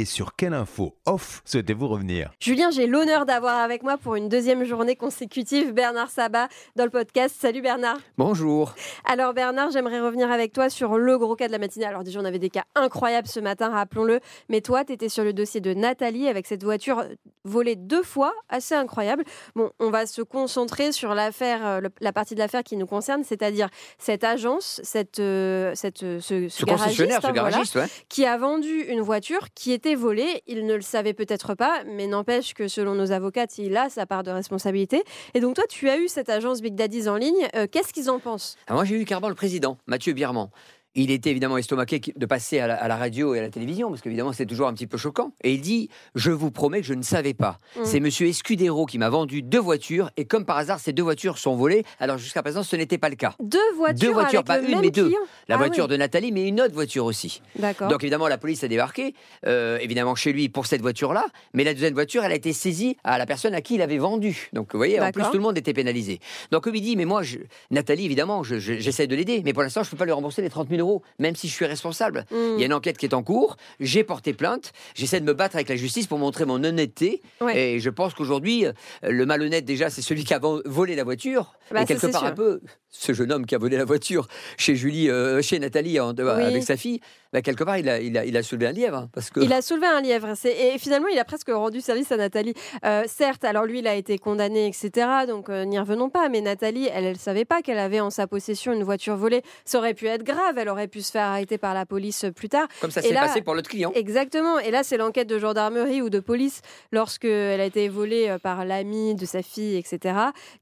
et 0.00 0.06
sur 0.06 0.34
quelle 0.34 0.54
info 0.54 0.96
off 1.04 1.42
souhaitez-vous 1.44 1.86
revenir 1.86 2.30
Julien, 2.40 2.70
j'ai 2.70 2.86
l'honneur 2.86 3.26
d'avoir 3.26 3.58
avec 3.58 3.82
moi 3.82 3.98
pour 3.98 4.14
une 4.14 4.30
deuxième 4.30 4.64
journée 4.64 4.96
consécutive 4.96 5.74
Bernard 5.74 6.10
Sabat 6.10 6.48
dans 6.74 6.84
le 6.84 6.90
podcast. 6.90 7.36
Salut 7.38 7.60
Bernard. 7.60 7.98
Bonjour. 8.16 8.74
Alors 9.04 9.34
Bernard, 9.34 9.70
j'aimerais 9.72 10.00
revenir 10.00 10.30
avec 10.30 10.54
toi 10.54 10.70
sur 10.70 10.96
le 10.96 11.18
gros 11.18 11.36
cas 11.36 11.48
de 11.48 11.52
la 11.52 11.58
matinée. 11.58 11.84
Alors 11.84 12.02
déjà, 12.02 12.18
on 12.18 12.24
avait 12.24 12.38
des 12.38 12.48
cas 12.48 12.64
incroyables 12.74 13.28
ce 13.28 13.40
matin, 13.40 13.68
rappelons-le. 13.68 14.20
Mais 14.48 14.62
toi, 14.62 14.86
tu 14.86 14.94
étais 14.94 15.10
sur 15.10 15.22
le 15.22 15.34
dossier 15.34 15.60
de 15.60 15.74
Nathalie 15.74 16.28
avec 16.28 16.46
cette 16.46 16.64
voiture 16.64 17.04
volée 17.44 17.76
deux 17.76 18.02
fois, 18.02 18.32
assez 18.48 18.74
incroyable. 18.74 19.24
Bon, 19.54 19.70
on 19.80 19.90
va 19.90 20.06
se 20.06 20.22
concentrer 20.22 20.92
sur 20.92 21.14
l'affaire, 21.14 21.66
euh, 21.66 21.80
la 22.00 22.12
partie 22.12 22.34
de 22.34 22.38
l'affaire 22.40 22.62
qui 22.62 22.76
nous 22.76 22.86
concerne, 22.86 23.22
c'est-à-dire 23.24 23.68
cette 23.98 24.24
agence, 24.24 24.80
cette, 24.82 25.18
euh, 25.18 25.72
cette, 25.74 26.02
euh, 26.02 26.20
ce, 26.20 26.48
ce, 26.48 26.64
concessionnaire, 26.64 27.20
ce 27.20 27.26
hein, 27.26 27.32
garagiste, 27.32 27.74
ouais. 27.76 27.86
qui 28.08 28.24
a 28.24 28.38
vendu 28.38 28.84
une 28.88 29.00
voiture 29.00 29.48
qui 29.54 29.72
était 29.72 29.89
volée. 29.94 30.42
Il 30.46 30.66
ne 30.66 30.74
le 30.74 30.80
savait 30.80 31.12
peut-être 31.14 31.54
pas, 31.54 31.82
mais 31.86 32.06
n'empêche 32.06 32.54
que 32.54 32.68
selon 32.68 32.94
nos 32.94 33.12
avocats, 33.12 33.46
il 33.58 33.76
a 33.76 33.88
sa 33.88 34.06
part 34.06 34.22
de 34.22 34.30
responsabilité. 34.30 35.02
Et 35.34 35.40
donc 35.40 35.56
toi, 35.56 35.64
tu 35.68 35.88
as 35.88 35.98
eu 35.98 36.08
cette 36.08 36.28
agence 36.28 36.60
Big 36.62 36.74
Daddy's 36.74 37.06
en 37.08 37.16
ligne. 37.16 37.48
Euh, 37.56 37.66
Qu'est-ce 37.70 37.92
qu'ils 37.92 38.10
en 38.10 38.18
pensent? 38.18 38.56
Ah, 38.66 38.74
Moi, 38.74 38.84
j'ai 38.84 39.00
eu 39.00 39.04
carrément 39.04 39.28
le 39.28 39.34
président, 39.34 39.78
Mathieu 39.86 40.12
Birman. 40.12 40.48
Il 40.96 41.12
était 41.12 41.30
évidemment 41.30 41.56
estomaqué 41.56 42.00
de 42.16 42.26
passer 42.26 42.58
à 42.58 42.66
la, 42.66 42.74
à 42.74 42.88
la 42.88 42.96
radio 42.96 43.34
et 43.34 43.38
à 43.38 43.42
la 43.42 43.50
télévision, 43.50 43.90
parce 43.90 44.00
qu'évidemment, 44.00 44.32
c'est 44.32 44.46
toujours 44.46 44.66
un 44.66 44.74
petit 44.74 44.88
peu 44.88 44.96
choquant. 44.98 45.32
Et 45.44 45.52
il 45.54 45.60
dit 45.60 45.88
Je 46.16 46.32
vous 46.32 46.50
promets 46.50 46.80
que 46.80 46.86
je 46.86 46.94
ne 46.94 47.02
savais 47.02 47.32
pas. 47.32 47.60
Mm. 47.76 47.80
C'est 47.84 48.00
monsieur 48.00 48.26
Escudero 48.26 48.86
qui 48.86 48.98
m'a 48.98 49.08
vendu 49.08 49.40
deux 49.42 49.60
voitures, 49.60 50.10
et 50.16 50.24
comme 50.24 50.44
par 50.44 50.56
hasard, 50.56 50.80
ces 50.80 50.92
deux 50.92 51.04
voitures 51.04 51.38
sont 51.38 51.54
volées. 51.54 51.84
Alors, 52.00 52.18
jusqu'à 52.18 52.42
présent, 52.42 52.64
ce 52.64 52.74
n'était 52.74 52.98
pas 52.98 53.08
le 53.08 53.14
cas. 53.14 53.34
Deux 53.40 53.58
voitures 53.76 54.08
Deux 54.08 54.12
voitures, 54.12 54.38
avec 54.40 54.46
pas 54.46 54.58
le 54.58 54.64
une, 54.64 54.70
même 54.72 54.80
mais 54.80 54.90
deux. 54.90 55.04
client 55.06 55.20
La 55.48 55.54
Ah 55.54 55.58
voiture 55.58 55.84
oui. 55.84 55.90
de 55.90 55.96
Nathalie, 55.96 56.32
mais 56.32 56.48
une 56.48 56.60
autre 56.60 56.74
voiture 56.74 57.04
aussi. 57.04 57.40
D'accord. 57.56 57.88
Donc 57.88 58.02
évidemment, 58.02 58.26
la 58.26 58.38
police 58.38 58.64
a 58.64 58.68
débarqué, 58.68 59.14
euh, 59.46 59.78
évidemment 59.80 60.16
chez 60.16 60.32
lui 60.32 60.48
pour 60.48 60.66
cette 60.66 60.80
voiture-là, 60.82 61.24
mais 61.54 61.62
la 61.62 61.72
deuxième 61.72 61.94
voiture, 61.94 62.24
elle 62.24 62.32
a 62.32 62.36
été 62.36 62.52
saisie 62.52 62.96
à 63.04 63.16
la 63.16 63.26
personne 63.26 63.54
à 63.54 63.60
qui 63.60 63.76
il 63.76 63.82
avait 63.82 63.98
vendu. 63.98 64.48
Donc 64.52 64.72
vous 64.72 64.78
voyez, 64.78 65.00
en 65.00 65.10
plus 65.12 65.22
tout 65.22 65.34
le 65.34 65.40
monde 65.40 65.56
était 65.56 65.72
pénalisé. 65.72 66.18
Donc 66.50 66.64
comme 66.64 66.74
il 66.74 66.80
dit, 66.82 66.96
mais 66.96 67.04
moi, 67.04 67.22
je- 67.22 67.38
Nathalie, 67.70 68.06
évidemment, 68.06 68.42
je- 68.42 68.58
je- 68.58 68.78
j'essaie 68.80 69.06
de 69.06 69.14
l'aider, 69.14 69.42
mais 69.44 69.52
pour 69.52 69.62
l'instant, 69.62 69.82
je 69.84 69.88
ne 69.88 69.90
peux 69.92 69.96
pas 69.96 70.04
lui 70.04 70.12
rembourser 70.12 70.42
les 70.42 70.50
30 70.50 70.68
000 70.68 70.79
euros, 70.80 71.02
même 71.18 71.36
si 71.36 71.46
je 71.48 71.52
suis 71.54 71.66
responsable. 71.66 72.24
Mm. 72.30 72.36
Il 72.56 72.60
y 72.60 72.62
a 72.62 72.66
une 72.66 72.72
enquête 72.74 72.98
qui 72.98 73.06
est 73.06 73.14
en 73.14 73.22
cours, 73.22 73.56
j'ai 73.78 74.02
porté 74.04 74.32
plainte, 74.32 74.72
j'essaie 74.94 75.20
de 75.20 75.24
me 75.26 75.32
battre 75.34 75.54
avec 75.56 75.68
la 75.68 75.76
justice 75.76 76.06
pour 76.06 76.18
montrer 76.18 76.44
mon 76.44 76.62
honnêteté, 76.64 77.22
Ouais. 77.40 77.58
et 77.74 77.80
je 77.80 77.90
pense 77.90 78.14
qu'aujourd'hui, 78.14 78.66
euh, 78.66 78.72
le 79.02 79.24
malhonnête 79.26 79.64
déjà, 79.64 79.88
c'est 79.90 80.02
celui 80.02 80.24
qui 80.24 80.34
a 80.34 80.38
vo- 80.38 80.62
volé 80.64 80.94
la 80.96 81.04
voiture, 81.04 81.54
Bah, 81.70 81.82
et 81.82 81.84
quelque 81.86 82.06
part 82.08 82.20
sûr. 82.22 82.28
un 82.30 82.32
peu, 82.32 82.60
ce 82.88 83.12
jeune 83.12 83.30
homme 83.32 83.46
qui 83.46 83.54
a 83.54 83.58
volé 83.58 83.76
la 83.76 83.84
voiture 83.84 84.26
chez 84.58 84.74
Julie, 84.74 85.08
euh, 85.08 85.40
chez 85.42 85.58
Nathalie, 85.58 86.00
en- 86.00 86.10
avec 86.16 86.62
sa 86.64 86.76
fille, 86.76 87.00
bah, 87.32 87.42
quelque 87.42 87.62
part, 87.64 87.78
il 87.78 87.88
a, 87.88 88.00
il, 88.00 88.16
a, 88.18 88.24
il 88.24 88.36
a 88.36 88.42
soulevé 88.42 88.66
un 88.66 88.72
lièvre. 88.72 88.96
hein, 88.96 89.08
Parce 89.12 89.30
que... 89.30 89.40
Il 89.40 89.52
a 89.52 89.62
soulevé 89.62 89.86
un 89.86 90.00
lièvre. 90.00 90.32
C'est- 90.34 90.74
Et 90.74 90.78
finalement, 90.78 91.06
il 91.08 91.18
a 91.18 91.24
presque 91.24 91.48
rendu 91.50 91.80
service 91.80 92.10
à 92.10 92.16
Nathalie. 92.16 92.54
Euh, 92.84 93.04
certes, 93.06 93.44
alors 93.44 93.64
lui, 93.66 93.78
il 93.78 93.86
a 93.86 93.94
été 93.94 94.18
condamné, 94.18 94.66
etc. 94.66 95.06
Donc 95.28 95.48
euh, 95.48 95.64
n'y 95.64 95.78
revenons 95.78 96.08
pas. 96.10 96.28
Mais 96.28 96.40
Nathalie, 96.40 96.88
elle, 96.92 97.04
elle 97.04 97.18
savait 97.18 97.44
pas 97.44 97.62
qu'elle 97.62 97.78
avait 97.78 98.00
en 98.00 98.10
sa 98.10 98.26
possession 98.26 98.72
une 98.72 98.82
voiture 98.82 99.16
volée. 99.16 99.42
Ça 99.64 99.78
aurait 99.78 99.94
pu 99.94 100.06
être 100.08 100.24
grave. 100.24 100.58
Elle 100.58 100.68
aurait 100.68 100.88
pu 100.88 101.02
se 101.02 101.12
faire 101.12 101.22
arrêter 101.26 101.56
par 101.56 101.72
la 101.74 101.86
police 101.86 102.24
plus 102.34 102.48
tard. 102.48 102.66
Comme 102.80 102.90
ça 102.90 103.00
s'est 103.00 103.12
là- 103.12 103.20
passé 103.20 103.42
pour 103.42 103.54
l'autre 103.54 103.70
client. 103.70 103.92
Exactement. 103.94 104.58
Et 104.58 104.72
là, 104.72 104.82
c'est 104.82 104.96
l'enquête 104.96 105.28
de 105.28 105.38
gendarmerie 105.38 106.02
ou 106.02 106.10
de 106.10 106.18
police 106.20 106.62
lorsque 106.90 107.26
elle 107.26 107.60
a 107.60 107.64
été 107.64 107.88
volée 107.88 108.28
euh, 108.28 108.38
par 108.38 108.64
l'ami 108.64 109.14
de 109.14 109.24
sa 109.24 109.42
fille, 109.42 109.76
etc. 109.76 110.14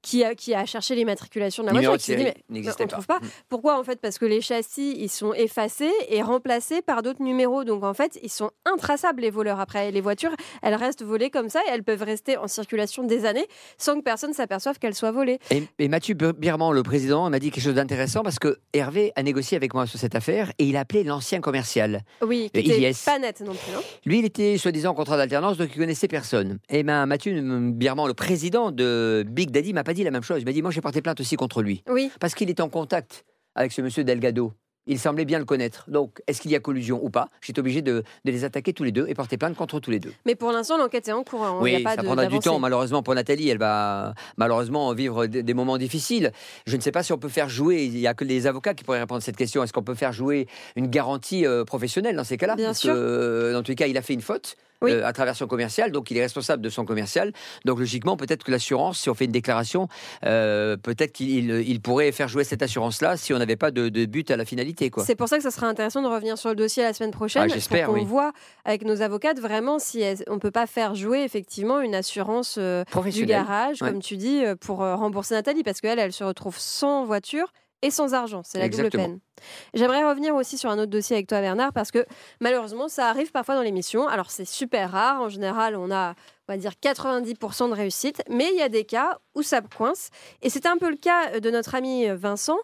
Qui 0.02 0.22
a, 0.22 0.34
qui 0.34 0.54
a 0.54 0.66
cherché 0.66 0.94
l'immatriculation 0.94 1.62
de 1.62 1.68
la 1.68 1.72
voiture. 1.72 1.96
qui 1.96 2.16
dit, 2.16 2.24
mais 2.24 2.34
n'existait 2.50 2.84
on 2.84 2.86
pas. 2.88 2.92
trouve 2.92 3.06
pas. 3.06 3.18
Mm. 3.20 3.28
Pourquoi 3.48 3.78
en 3.78 3.84
fait? 3.84 4.00
Parce 4.02 4.18
que 4.18 4.26
les 4.26 4.42
châssis, 4.42 4.94
ils 4.98 5.08
sont 5.08 5.32
effacés 5.32 5.90
et 6.10 6.20
remplacés 6.20 6.57
par 6.82 7.02
d'autres 7.02 7.22
numéros. 7.22 7.64
Donc 7.64 7.84
en 7.84 7.94
fait, 7.94 8.18
ils 8.22 8.30
sont 8.30 8.50
intraçables 8.64 9.22
les 9.22 9.30
voleurs. 9.30 9.60
Après, 9.60 9.90
les 9.90 10.00
voitures, 10.00 10.34
elles 10.62 10.74
restent 10.74 11.02
volées 11.02 11.30
comme 11.30 11.48
ça 11.48 11.60
et 11.66 11.70
elles 11.70 11.82
peuvent 11.84 12.02
rester 12.02 12.36
en 12.36 12.46
circulation 12.48 13.04
des 13.04 13.24
années 13.24 13.46
sans 13.78 13.96
que 13.96 14.02
personne 14.02 14.32
s'aperçoive 14.32 14.78
qu'elles 14.78 14.94
soient 14.94 15.10
volées. 15.12 15.38
Et, 15.50 15.62
et 15.78 15.88
Mathieu 15.88 16.14
Bir- 16.14 16.34
Birman, 16.34 16.72
le 16.72 16.82
président, 16.82 17.28
m'a 17.30 17.38
dit 17.38 17.50
quelque 17.50 17.64
chose 17.64 17.74
d'intéressant 17.74 18.22
parce 18.22 18.38
que 18.38 18.58
Hervé 18.72 19.12
a 19.16 19.22
négocié 19.22 19.56
avec 19.56 19.74
moi 19.74 19.86
sur 19.86 19.98
cette 19.98 20.14
affaire 20.14 20.52
et 20.58 20.64
il 20.66 20.76
a 20.76 20.80
appelé 20.80 21.04
l'ancien 21.04 21.40
commercial. 21.40 22.02
Oui, 22.22 22.50
qui 22.52 22.62
Le 22.62 22.72
était 22.74 22.92
pas 23.04 23.18
net 23.18 23.40
non 23.40 23.52
plus. 23.52 23.74
hein. 23.76 23.80
Lui, 24.04 24.18
il 24.20 24.24
était 24.24 24.56
soi-disant 24.58 24.90
en 24.90 24.94
contrat 24.94 25.16
d'alternance, 25.16 25.56
donc 25.56 25.70
il 25.74 25.78
connaissait 25.78 26.08
personne. 26.08 26.58
Et 26.68 26.82
ben, 26.82 27.06
Mathieu 27.06 27.40
Birman, 27.72 28.06
le 28.06 28.14
président 28.14 28.70
de 28.70 29.24
Big 29.28 29.50
Daddy, 29.50 29.72
m'a 29.72 29.84
pas 29.84 29.94
dit 29.94 30.04
la 30.04 30.10
même 30.10 30.22
chose. 30.22 30.40
Il 30.40 30.44
m'a 30.44 30.52
dit 30.52 30.62
Moi, 30.62 30.70
j'ai 30.70 30.80
porté 30.80 31.02
plainte 31.02 31.20
aussi 31.20 31.36
contre 31.36 31.62
lui. 31.62 31.82
Oui. 31.88 32.10
Parce 32.20 32.34
qu'il 32.34 32.50
est 32.50 32.60
en 32.60 32.68
contact 32.68 33.24
avec 33.54 33.72
ce 33.72 33.80
monsieur 33.82 34.04
Delgado. 34.04 34.52
Il 34.90 34.98
semblait 34.98 35.24
bien 35.26 35.38
le 35.38 35.44
connaître. 35.44 35.84
Donc, 35.88 36.20
est-ce 36.26 36.40
qu'il 36.40 36.50
y 36.50 36.56
a 36.56 36.60
collusion 36.60 36.98
ou 37.04 37.10
pas? 37.10 37.28
J'étais 37.42 37.60
obligé 37.60 37.82
de, 37.82 38.02
de 38.24 38.30
les 38.32 38.44
attaquer 38.44 38.72
tous 38.72 38.84
les 38.84 38.90
deux 38.90 39.06
et 39.06 39.14
porter 39.14 39.36
plainte 39.36 39.54
contre 39.54 39.78
tous 39.80 39.90
les 39.90 40.00
deux. 40.00 40.12
Mais 40.26 40.34
pour 40.34 40.50
l'instant, 40.50 40.78
l'enquête 40.78 41.06
est 41.08 41.12
en 41.12 41.22
cours. 41.22 41.44
hein. 41.44 41.56
Il 41.60 41.62
Oui, 41.62 41.74
a 41.76 41.80
pas 41.80 41.90
ça 41.96 42.02
de- 42.02 42.06
prendra 42.06 42.26
du 42.26 42.38
temps. 42.38 42.58
Malheureusement 42.58 43.02
pour 43.02 43.14
Nathalie, 43.14 43.48
elle 43.50 43.58
va 43.58 44.14
malheureusement 44.38 44.92
vivre 44.94 45.26
des, 45.26 45.42
des 45.42 45.54
moments 45.54 45.76
difficiles. 45.78 46.32
Je 46.66 46.76
ne 46.76 46.80
sais 46.80 46.90
pas 46.92 47.02
si 47.02 47.12
on 47.12 47.18
peut 47.18 47.28
faire 47.28 47.48
jouer. 47.48 47.84
Il 47.84 47.92
n'y 47.92 48.06
a 48.06 48.14
que 48.14 48.24
les 48.24 48.46
avocats 48.46 48.74
qui 48.74 48.82
pourraient 48.82 49.00
répondre 49.00 49.18
à 49.18 49.20
cette 49.20 49.36
question. 49.36 49.62
Est-ce 49.62 49.72
qu'on 49.72 49.82
peut 49.82 49.94
faire 49.94 50.12
jouer 50.12 50.48
une 50.74 50.86
garantie 50.88 51.46
euh, 51.46 51.64
professionnelle 51.64 52.16
dans 52.16 52.24
ces 52.24 52.36
cas-là? 52.38 52.56
Bien 52.56 52.66
Parce 52.68 52.80
sûr. 52.80 52.94
que, 52.94 52.98
euh, 52.98 53.52
dans 53.52 53.62
tous 53.62 53.72
les 53.72 53.76
cas, 53.76 53.86
il 53.86 53.96
a 53.98 54.02
fait 54.02 54.14
une 54.14 54.22
faute. 54.22 54.56
Oui. 54.82 54.92
euh, 54.92 55.04
à 55.06 55.12
travers 55.12 55.34
son 55.34 55.46
commercial, 55.46 55.90
donc 55.90 56.10
il 56.10 56.16
est 56.16 56.22
responsable 56.22 56.62
de 56.62 56.68
son 56.68 56.84
commercial. 56.84 57.32
Donc 57.64 57.78
logiquement, 57.78 58.16
peut-être 58.16 58.44
que 58.44 58.50
l'assurance, 58.50 59.00
si 59.00 59.10
on 59.10 59.14
fait 59.14 59.24
une 59.24 59.32
déclaration, 59.32 59.88
euh, 60.24 60.76
peut-être 60.76 61.12
qu'il 61.12 61.50
il 61.50 61.80
pourrait 61.80 62.12
faire 62.12 62.28
jouer 62.28 62.44
cette 62.44 62.62
assurance-là 62.62 63.16
si 63.16 63.32
on 63.32 63.38
n'avait 63.38 63.56
pas 63.56 63.70
de, 63.70 63.88
de 63.88 64.06
but 64.06 64.30
à 64.30 64.36
la 64.36 64.44
finalité. 64.44 64.90
C'est 65.04 65.16
pour 65.16 65.28
ça 65.28 65.36
que 65.36 65.42
ça 65.42 65.50
sera 65.50 65.66
intéressant 65.66 66.02
de 66.02 66.08
revenir 66.08 66.38
sur 66.38 66.50
le 66.50 66.56
dossier 66.56 66.82
la 66.82 66.92
semaine 66.92 67.10
prochaine. 67.10 67.50
Ah, 67.50 67.54
pour 67.68 67.94
qu'on 67.94 68.00
oui. 68.00 68.04
voit 68.04 68.32
avec 68.64 68.84
nos 68.84 69.02
avocates 69.02 69.40
vraiment 69.40 69.78
si 69.78 70.02
on 70.28 70.38
peut 70.38 70.50
pas 70.50 70.66
faire 70.66 70.94
jouer 70.94 71.22
effectivement 71.22 71.80
une 71.80 71.94
assurance 71.94 72.56
euh, 72.58 72.84
du 73.12 73.26
garage, 73.26 73.82
ouais. 73.82 73.88
comme 73.90 74.00
tu 74.00 74.16
dis, 74.16 74.42
pour 74.60 74.78
rembourser 74.78 75.34
Nathalie, 75.34 75.62
parce 75.62 75.80
qu'elle, 75.80 75.98
elle 75.98 76.12
se 76.12 76.24
retrouve 76.24 76.56
sans 76.58 77.04
voiture 77.04 77.52
et 77.82 77.90
sans 77.90 78.14
argent. 78.14 78.42
C'est 78.44 78.58
la 78.58 78.64
Exactement. 78.64 79.04
double 79.04 79.20
peine. 79.20 79.20
J'aimerais 79.74 80.04
revenir 80.08 80.34
aussi 80.34 80.58
sur 80.58 80.70
un 80.70 80.78
autre 80.78 80.90
dossier 80.90 81.16
avec 81.16 81.28
toi, 81.28 81.40
Bernard, 81.40 81.72
parce 81.72 81.90
que 81.90 82.04
malheureusement, 82.40 82.88
ça 82.88 83.08
arrive 83.08 83.30
parfois 83.30 83.54
dans 83.54 83.62
l'émission. 83.62 84.08
Alors, 84.08 84.30
c'est 84.30 84.44
super 84.44 84.90
rare. 84.90 85.20
En 85.20 85.28
général, 85.28 85.76
on 85.76 85.90
a, 85.90 86.10
on 86.48 86.52
va 86.52 86.56
dire, 86.56 86.72
90% 86.82 87.68
de 87.68 87.74
réussite. 87.74 88.22
Mais 88.28 88.48
il 88.52 88.58
y 88.58 88.62
a 88.62 88.68
des 88.68 88.84
cas 88.84 89.18
où 89.34 89.42
ça 89.42 89.60
coince. 89.60 90.10
Et 90.42 90.50
c'était 90.50 90.68
un 90.68 90.78
peu 90.78 90.90
le 90.90 90.96
cas 90.96 91.38
de 91.40 91.50
notre 91.50 91.74
ami 91.74 92.06
Vincent. 92.08 92.58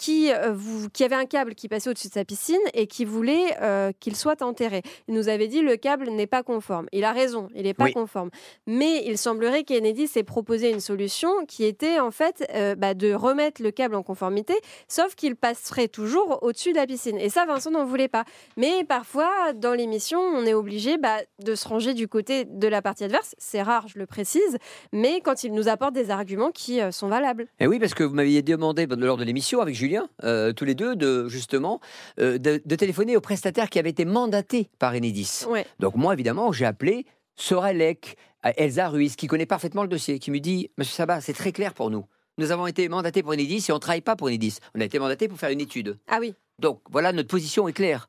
Qui, 0.00 0.32
euh, 0.32 0.54
vous- 0.54 0.88
qui 0.88 1.04
avait 1.04 1.14
un 1.14 1.26
câble 1.26 1.54
qui 1.54 1.68
passait 1.68 1.90
au-dessus 1.90 2.08
de 2.08 2.14
sa 2.14 2.24
piscine 2.24 2.56
et 2.72 2.86
qui 2.86 3.04
voulait 3.04 3.54
euh, 3.60 3.92
qu'il 4.00 4.16
soit 4.16 4.40
enterré. 4.40 4.80
Il 5.08 5.14
nous 5.14 5.28
avait 5.28 5.46
dit 5.46 5.60
le 5.60 5.76
câble 5.76 6.08
n'est 6.08 6.26
pas 6.26 6.42
conforme. 6.42 6.86
Il 6.92 7.04
a 7.04 7.12
raison, 7.12 7.48
il 7.54 7.64
n'est 7.64 7.74
pas 7.74 7.84
Oui. 7.84 7.92
conforme. 7.92 8.30
Mais 8.66 9.02
il 9.04 9.18
semblerait 9.18 9.62
qu'Enedis 9.62 10.08
s'est 10.08 10.22
proposé 10.22 10.70
une 10.70 10.80
solution 10.80 11.28
qui 11.46 11.64
était 11.64 12.00
en 12.00 12.10
fait 12.10 12.46
euh, 12.54 12.74
bah, 12.76 12.94
de 12.94 13.12
remettre 13.12 13.62
le 13.62 13.70
câble 13.72 13.94
en 13.94 14.02
conformité, 14.02 14.54
sauf 14.88 15.14
qu'il 15.14 15.36
passerait 15.36 15.88
toujours 15.88 16.38
au-dessus 16.42 16.70
de 16.72 16.76
la 16.76 16.86
piscine. 16.86 17.18
Et 17.18 17.28
ça, 17.28 17.44
Vincent 17.44 17.70
n'en 17.70 17.84
voulait 17.84 18.08
pas. 18.08 18.24
Mais 18.56 18.84
parfois, 18.88 19.52
dans 19.54 19.74
l'émission, 19.74 20.18
on 20.18 20.46
est 20.46 20.54
obligé 20.54 20.96
bah, 20.96 21.18
de 21.44 21.54
se 21.54 21.68
ranger 21.68 21.92
du 21.92 22.08
côté 22.08 22.46
de 22.46 22.68
la 22.68 22.80
partie 22.80 23.04
adverse. 23.04 23.34
C'est 23.36 23.60
rare, 23.60 23.86
je 23.86 23.98
le 23.98 24.06
précise, 24.06 24.56
mais 24.94 25.20
quand 25.20 25.44
il 25.44 25.52
nous 25.52 25.68
apporte 25.68 25.92
des 25.92 26.08
arguments 26.10 26.52
qui 26.52 26.80
sont 26.90 27.08
valables. 27.08 27.48
Et 27.58 27.66
oui, 27.66 27.78
parce 27.78 27.92
que 27.92 28.02
vous 28.02 28.14
m'aviez 28.14 28.40
demandé 28.40 28.86
lors 28.86 29.18
de 29.18 29.24
l'émission 29.24 29.60
avec 29.60 29.74
Julien, 29.90 30.08
euh, 30.22 30.52
tous 30.52 30.64
les 30.64 30.76
deux, 30.76 30.94
de 30.94 31.26
justement 31.28 31.80
euh, 32.20 32.38
de, 32.38 32.62
de 32.64 32.76
téléphoner 32.76 33.16
au 33.16 33.20
prestataire 33.20 33.68
qui 33.68 33.80
avait 33.80 33.90
été 33.90 34.04
mandaté 34.04 34.70
par 34.78 34.94
Enedis. 34.94 35.44
Ouais. 35.48 35.66
Donc 35.80 35.96
moi, 35.96 36.12
évidemment, 36.12 36.52
j'ai 36.52 36.64
appelé 36.64 37.06
Sorelec, 37.34 38.16
à 38.42 38.52
Elsa 38.58 38.88
Ruiz, 38.88 39.16
qui 39.16 39.26
connaît 39.26 39.46
parfaitement 39.46 39.82
le 39.82 39.88
dossier, 39.88 40.18
qui 40.20 40.30
me 40.30 40.38
dit, 40.38 40.70
Monsieur 40.78 40.94
Sabat, 40.94 41.20
c'est 41.20 41.32
très 41.32 41.50
clair 41.52 41.74
pour 41.74 41.90
nous. 41.90 42.06
Nous 42.38 42.52
avons 42.52 42.66
été 42.68 42.88
mandatés 42.88 43.22
pour 43.24 43.32
Enedis 43.32 43.66
et 43.68 43.72
on 43.72 43.76
ne 43.76 43.80
travaille 43.80 44.00
pas 44.00 44.14
pour 44.14 44.28
Enedis. 44.28 44.58
On 44.76 44.80
a 44.80 44.84
été 44.84 44.98
mandatés 45.00 45.26
pour 45.26 45.38
faire 45.38 45.50
une 45.50 45.60
étude. 45.60 45.98
Ah 46.06 46.18
oui, 46.20 46.34
Donc 46.60 46.80
voilà, 46.90 47.12
notre 47.12 47.28
position 47.28 47.66
est 47.66 47.72
claire. 47.72 48.08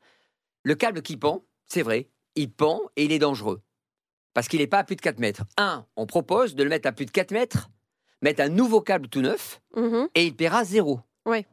Le 0.63 0.75
câble 0.75 1.01
qui 1.01 1.17
pend, 1.17 1.43
c'est 1.65 1.81
vrai, 1.81 2.09
il 2.35 2.51
pend 2.51 2.79
et 2.95 3.05
il 3.05 3.11
est 3.11 3.19
dangereux. 3.19 3.61
Parce 4.35 4.47
qu'il 4.47 4.59
n'est 4.59 4.67
pas 4.67 4.79
à 4.79 4.83
plus 4.83 4.95
de 4.95 5.01
4 5.01 5.19
mètres. 5.19 5.43
Un, 5.57 5.85
on 5.95 6.05
propose 6.05 6.53
de 6.55 6.63
le 6.63 6.69
mettre 6.69 6.87
à 6.87 6.91
plus 6.91 7.05
de 7.07 7.11
4 7.11 7.31
mètres, 7.31 7.69
mettre 8.21 8.41
un 8.43 8.49
nouveau 8.49 8.79
câble 8.81 9.07
tout 9.09 9.21
neuf, 9.21 9.59
Mhm. 9.75 10.07
et 10.15 10.25
il 10.25 10.35
paiera 10.35 10.63
zéro. 10.63 10.99
Oui. 11.25 11.45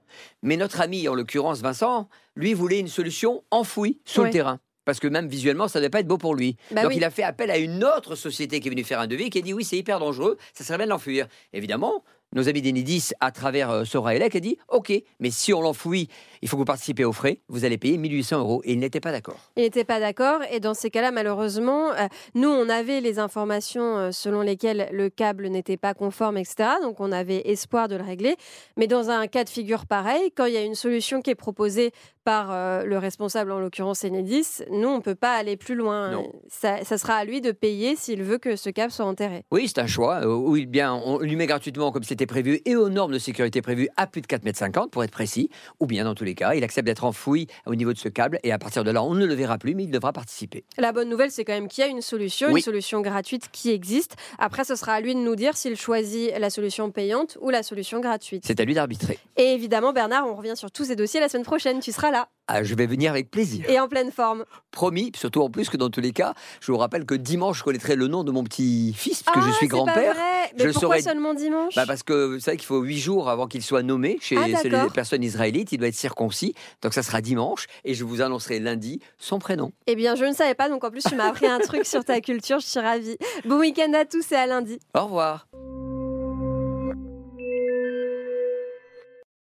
Mais 0.42 0.56
notre 0.56 0.80
ami, 0.80 1.08
en 1.08 1.14
l'occurrence 1.14 1.60
Vincent, 1.60 2.08
lui 2.36 2.54
voulait 2.54 2.78
une 2.80 2.88
solution 2.88 3.42
enfouie 3.50 4.00
sous 4.04 4.20
Oui. 4.22 4.26
le 4.28 4.32
terrain. 4.32 4.60
Parce 4.84 5.00
que 5.00 5.06
même 5.06 5.28
visuellement, 5.28 5.68
ça 5.68 5.78
ne 5.78 5.82
devait 5.82 5.90
pas 5.90 6.00
être 6.00 6.06
beau 6.08 6.16
pour 6.16 6.34
lui. 6.34 6.56
Bah 6.70 6.80
Donc 6.82 6.92
oui. 6.92 6.96
il 6.96 7.04
a 7.04 7.10
fait 7.10 7.22
appel 7.22 7.50
à 7.50 7.58
une 7.58 7.84
autre 7.84 8.14
société 8.14 8.58
qui 8.60 8.68
est 8.68 8.70
venue 8.70 8.84
faire 8.84 9.00
un 9.00 9.06
devis, 9.06 9.28
qui 9.28 9.36
a 9.38 9.42
dit 9.42 9.52
oui, 9.52 9.62
c'est 9.62 9.76
hyper 9.76 9.98
dangereux, 9.98 10.38
ça 10.54 10.64
serait 10.64 10.78
bien 10.78 10.86
de 10.86 10.90
l'enfuir. 10.90 11.28
Évidemment, 11.52 12.02
nos 12.34 12.48
amis 12.48 12.62
d'Enidis, 12.62 13.10
à 13.20 13.30
travers 13.30 13.70
euh, 13.70 13.84
Sora 13.84 14.14
Elec, 14.14 14.36
a 14.36 14.40
dit 14.40 14.58
OK, 14.68 14.92
mais 15.20 15.30
si 15.30 15.52
on 15.54 15.62
l'enfouit, 15.62 16.08
il 16.42 16.48
faut 16.48 16.56
que 16.56 16.60
vous 16.60 16.64
participiez 16.64 17.04
aux 17.04 17.12
frais, 17.12 17.40
vous 17.48 17.64
allez 17.64 17.78
payer 17.78 17.96
1800 17.96 18.38
euros. 18.40 18.60
Et 18.64 18.72
il 18.72 18.78
n'était 18.78 19.00
pas 19.00 19.12
d'accord. 19.12 19.38
Il 19.56 19.62
n'était 19.62 19.84
pas 19.84 19.98
d'accord. 20.00 20.40
Et 20.50 20.60
dans 20.60 20.74
ces 20.74 20.90
cas-là, 20.90 21.10
malheureusement, 21.10 21.92
euh, 21.92 22.06
nous, 22.34 22.48
on 22.48 22.68
avait 22.68 23.00
les 23.00 23.18
informations 23.18 23.96
euh, 23.96 24.10
selon 24.12 24.42
lesquelles 24.42 24.88
le 24.92 25.08
câble 25.08 25.48
n'était 25.48 25.76
pas 25.76 25.94
conforme, 25.94 26.36
etc. 26.36 26.70
Donc, 26.82 27.00
on 27.00 27.12
avait 27.12 27.48
espoir 27.48 27.88
de 27.88 27.96
le 27.96 28.04
régler. 28.04 28.36
Mais 28.76 28.86
dans 28.86 29.10
un 29.10 29.26
cas 29.26 29.44
de 29.44 29.48
figure 29.48 29.86
pareil, 29.86 30.30
quand 30.34 30.44
il 30.44 30.54
y 30.54 30.58
a 30.58 30.62
une 30.62 30.74
solution 30.74 31.22
qui 31.22 31.30
est 31.30 31.34
proposée 31.34 31.92
par 32.28 32.50
euh, 32.52 32.84
le 32.84 32.98
responsable, 32.98 33.50
en 33.52 33.58
l'occurrence 33.58 34.04
Enedis, 34.04 34.62
nous, 34.70 34.86
on 34.88 34.96
ne 34.98 35.00
peut 35.02 35.14
pas 35.14 35.32
aller 35.32 35.56
plus 35.56 35.74
loin. 35.74 36.10
Non. 36.10 36.30
Ça, 36.50 36.84
ça 36.84 36.98
sera 36.98 37.14
à 37.14 37.24
lui 37.24 37.40
de 37.40 37.52
payer 37.52 37.96
s'il 37.96 38.22
veut 38.22 38.36
que 38.36 38.54
ce 38.54 38.68
câble 38.68 38.92
soit 38.92 39.06
enterré. 39.06 39.44
Oui, 39.50 39.66
c'est 39.66 39.78
un 39.80 39.86
choix. 39.86 40.16
euh, 40.24 40.34
Ou 40.34 40.54
bien 40.66 40.92
on 40.92 41.20
lui 41.20 41.36
met 41.36 41.46
gratuitement 41.46 41.90
comme 41.90 42.02
c'était 42.02 42.26
prévu 42.26 42.60
et 42.66 42.76
aux 42.76 42.90
normes 42.90 43.12
de 43.12 43.18
sécurité 43.18 43.62
prévues 43.62 43.88
à 43.96 44.06
plus 44.06 44.20
de 44.20 44.26
4,50 44.26 44.64
m 44.84 44.90
pour 44.90 45.02
être 45.04 45.10
précis. 45.10 45.48
Ou 45.80 45.86
bien 45.86 46.04
dans 46.04 46.14
tous 46.14 46.24
les 46.24 46.34
cas, 46.34 46.52
il 46.52 46.62
accepte 46.64 46.84
d'être 46.84 47.04
enfoui 47.04 47.46
au 47.64 47.74
niveau 47.74 47.94
de 47.94 47.98
ce 47.98 48.10
câble 48.10 48.38
et 48.42 48.52
à 48.52 48.58
partir 48.58 48.84
de 48.84 48.90
là, 48.90 49.02
on 49.02 49.14
ne 49.14 49.24
le 49.24 49.32
verra 49.32 49.56
plus, 49.56 49.74
mais 49.74 49.84
il 49.84 49.90
devra 49.90 50.12
participer. 50.12 50.64
La 50.76 50.92
bonne 50.92 51.08
nouvelle, 51.08 51.30
c'est 51.30 51.46
quand 51.46 51.54
même 51.54 51.68
qu'il 51.68 51.82
y 51.82 51.86
a 51.86 51.90
une 51.90 52.02
solution, 52.02 52.48
Oui. 52.50 52.60
une 52.60 52.64
solution 52.64 53.00
gratuite 53.00 53.48
qui 53.52 53.70
existe. 53.70 54.16
Après, 54.38 54.64
ce 54.64 54.76
sera 54.76 54.92
à 54.92 55.00
lui 55.00 55.14
de 55.14 55.20
nous 55.20 55.34
dire 55.34 55.56
s'il 55.56 55.76
choisit 55.76 56.30
la 56.38 56.50
solution 56.50 56.90
payante 56.90 57.38
ou 57.40 57.48
la 57.48 57.62
solution 57.62 58.00
gratuite. 58.00 58.42
C'est 58.46 58.60
à 58.60 58.64
lui 58.66 58.74
d'arbitrer. 58.74 59.18
Et 59.38 59.54
évidemment, 59.54 59.94
Bernard, 59.94 60.26
on 60.26 60.34
revient 60.34 60.56
sur 60.56 60.70
tous 60.70 60.84
ces 60.84 60.94
dossiers 60.96 61.20
la 61.20 61.30
semaine 61.30 61.46
prochaine. 61.46 61.80
Tu 61.80 61.90
seras 61.90 62.10
là 62.10 62.17
Ah, 62.50 62.64
je 62.64 62.74
vais 62.74 62.86
venir 62.86 63.10
avec 63.10 63.30
plaisir. 63.30 63.68
et 63.68 63.78
en 63.78 63.88
pleine 63.88 64.10
forme. 64.10 64.46
Promis, 64.70 65.12
surtout 65.14 65.42
en 65.42 65.50
plus 65.50 65.68
que 65.68 65.76
dans 65.76 65.90
tous 65.90 66.00
les 66.00 66.12
cas, 66.12 66.32
je 66.62 66.72
vous 66.72 66.78
rappelle 66.78 67.04
que 67.04 67.14
dimanche, 67.14 67.58
je 67.58 67.64
connaîtrai 67.64 67.94
le 67.94 68.06
nom 68.08 68.24
de 68.24 68.30
mon 68.32 68.42
petit-fils, 68.42 69.22
puisque 69.22 69.38
je 69.38 69.50
Ah, 69.50 69.52
suis 69.52 69.66
c'est 69.66 69.70
pas 69.70 69.76
grand-père. 69.76 70.16
Mais 70.56 70.64
Je 70.64 70.70
pourquoi 70.70 70.98
seulement 71.02 71.34
dimanche 71.34 71.74
Bah 71.74 71.84
parce 71.86 72.02
que 72.02 72.34
vous 72.34 72.40
savez 72.40 72.56
qu'il 72.56 72.64
faut 72.66 72.80
huit 72.80 72.96
jours 72.98 73.28
avant 73.28 73.46
qu'il 73.48 73.62
soit 73.62 73.82
nommé 73.82 74.16
chez 74.22 74.38
Ah, 74.38 74.46
les 74.64 74.90
personnes 74.94 75.22
israélites. 75.22 75.72
Il 75.72 75.78
doit 75.78 75.88
être 75.88 75.94
circoncis. 75.94 76.54
Donc 76.80 76.94
ça 76.94 77.02
sera 77.02 77.20
dimanche. 77.20 77.66
Et 77.84 77.92
je 77.92 78.04
vous 78.04 78.22
annoncerai 78.22 78.60
lundi 78.60 79.00
son 79.18 79.38
prénom. 79.38 79.72
Eh 79.86 79.94
bien, 79.94 80.14
je 80.14 80.24
ne 80.24 80.32
savais 80.32 80.54
pas. 80.54 80.70
Donc, 80.70 80.84
en 80.84 80.90
plus, 80.90 81.02
tu 81.02 81.14
m'as 81.16 81.26
appris 81.28 81.46
un 81.46 81.58
truc 81.58 81.84
sur 81.84 82.02
ta 82.02 82.20
culture. 82.22 82.60
Je 82.60 82.66
suis 82.66 82.80
ravie. 82.80 83.18
Bon 83.44 83.58
week-end 83.58 83.92
à 83.92 84.06
tous 84.06 84.32
et 84.32 84.36
à 84.36 84.46
lundi. 84.46 84.78
Au 84.94 85.04
revoir. 85.04 85.46